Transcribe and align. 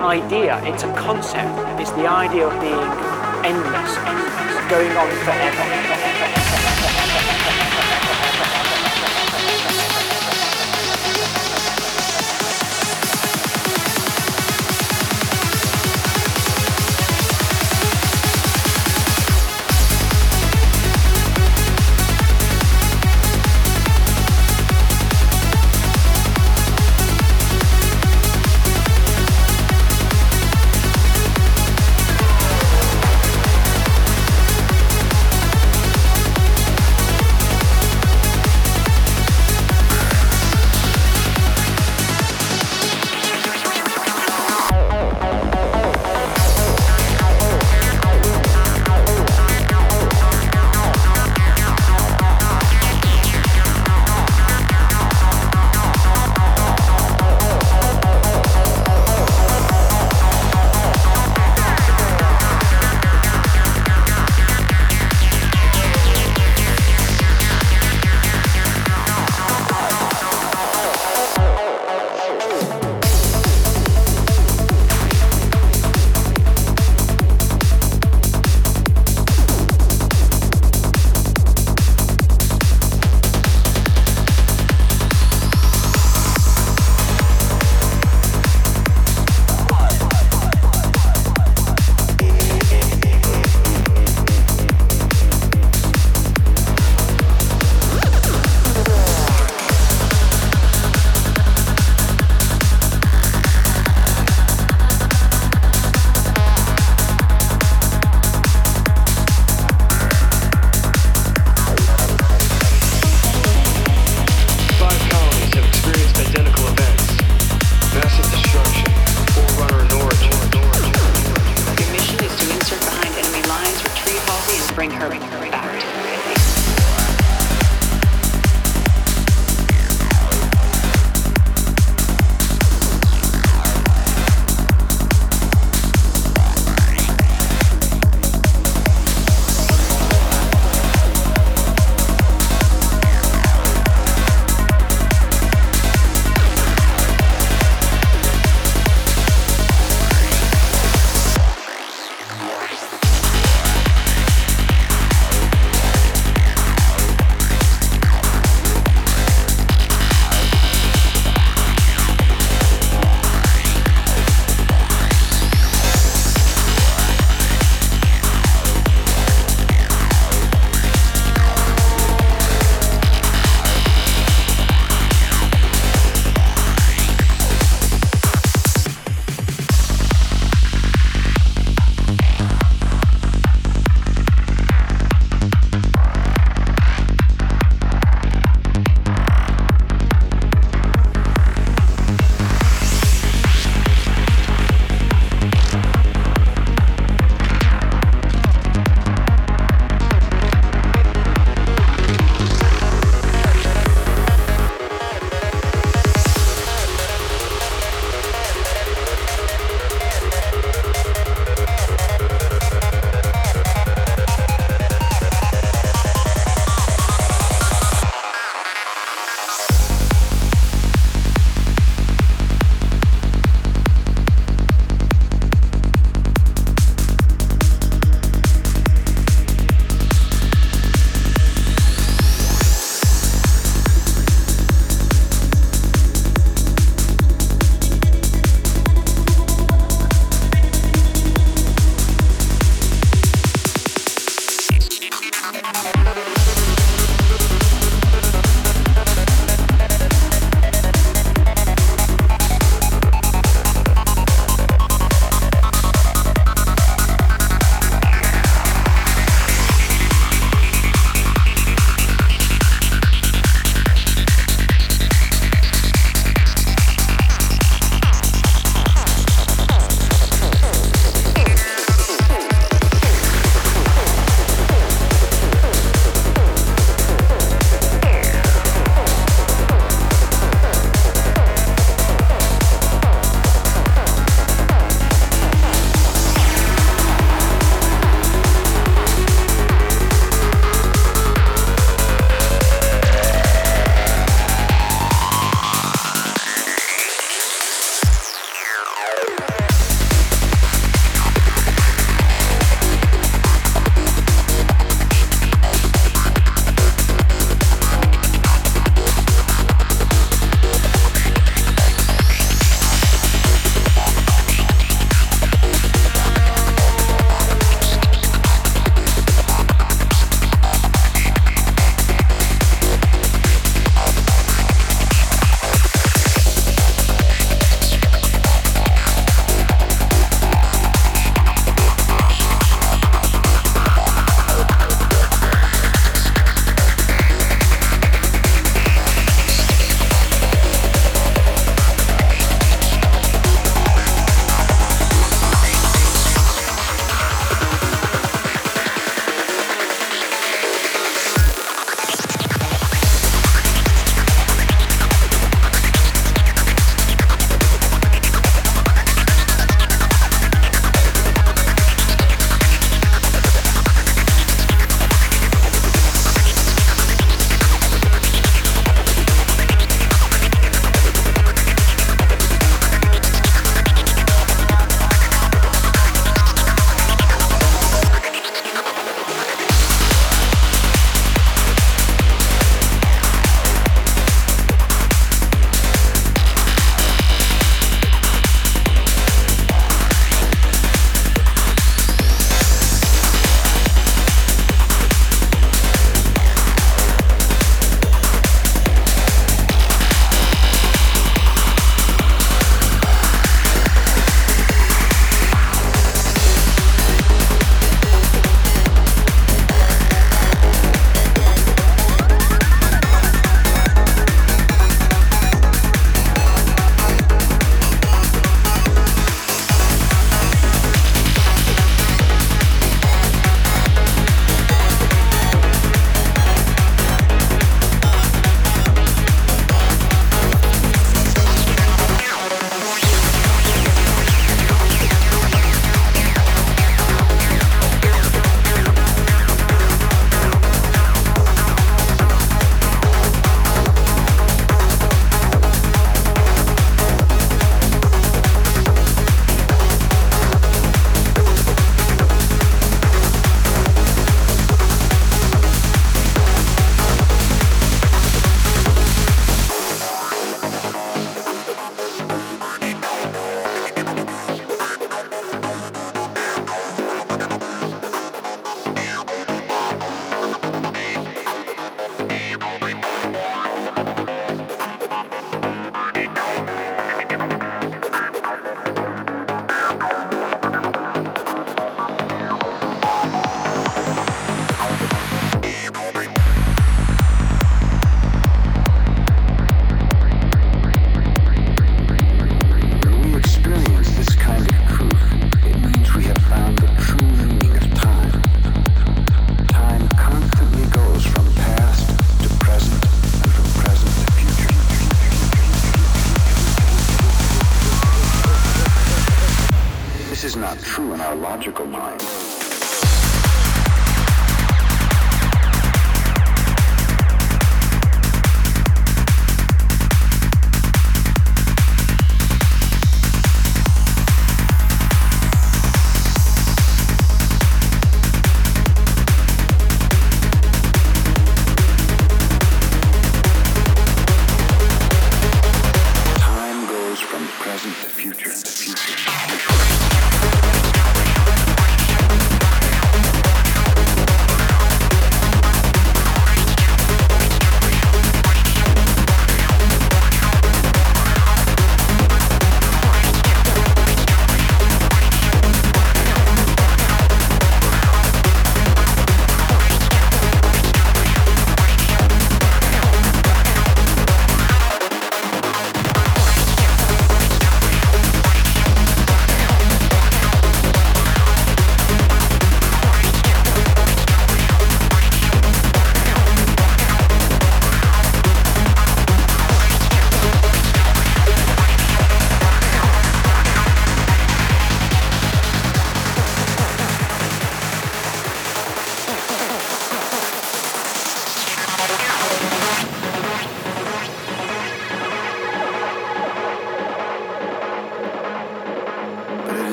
idea, 0.00 0.60
it's 0.64 0.82
a 0.82 0.92
concept. 0.94 1.80
It's 1.80 1.92
the 1.92 2.06
idea 2.06 2.46
of 2.46 2.60
being 2.60 2.74
endless, 3.44 3.96
going 4.70 4.90
on 4.96 5.08
forever. 5.24 5.93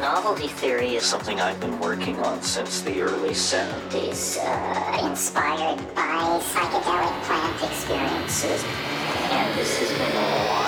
Novelty 0.00 0.48
theory 0.48 0.96
is 0.96 1.04
something 1.04 1.40
I've 1.40 1.60
been 1.60 1.78
working 1.78 2.18
on 2.20 2.42
since 2.42 2.80
the 2.80 3.00
early 3.00 3.30
70s, 3.30 4.38
uh, 4.38 5.06
inspired 5.06 5.78
by 5.94 6.40
psychedelic 6.42 7.22
plant 7.22 7.62
experiences. 7.62 8.64
And 8.64 9.58
this 9.58 9.78
has 9.78 9.90
been 9.90 10.63